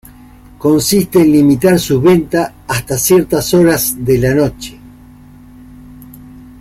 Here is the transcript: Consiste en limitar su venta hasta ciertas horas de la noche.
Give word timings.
Consiste 0.57 1.19
en 1.21 1.31
limitar 1.31 1.77
su 1.79 2.01
venta 2.01 2.51
hasta 2.67 2.97
ciertas 2.97 3.53
horas 3.53 4.03
de 4.03 4.17
la 4.17 4.33
noche. 4.33 4.79